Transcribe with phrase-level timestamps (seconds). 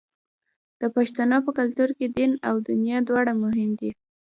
[0.79, 3.91] د پښتنو په کلتور کې دین او دنیا دواړه مهم دي.